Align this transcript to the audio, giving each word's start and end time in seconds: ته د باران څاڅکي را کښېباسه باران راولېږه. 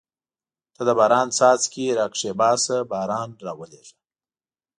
ته 0.75 0.81
د 0.87 0.89
باران 0.99 1.27
څاڅکي 1.37 1.85
را 1.97 2.05
کښېباسه 2.13 2.77
باران 2.91 3.29
راولېږه. 3.45 3.95